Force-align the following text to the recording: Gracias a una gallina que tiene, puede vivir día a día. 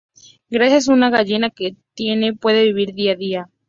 Gracias 0.49 0.89
a 0.89 0.93
una 0.93 1.11
gallina 1.11 1.51
que 1.51 1.75
tiene, 1.93 2.33
puede 2.33 2.63
vivir 2.63 2.95
día 2.95 3.11
a 3.11 3.15
día. 3.15 3.49